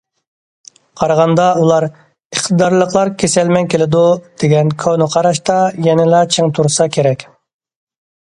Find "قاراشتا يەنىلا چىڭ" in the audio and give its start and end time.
5.17-6.55